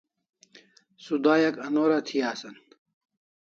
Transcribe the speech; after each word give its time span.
Sudayak 1.05 1.55
anorÃ 1.67 1.95
thi 2.07 2.17
asan 2.31 2.55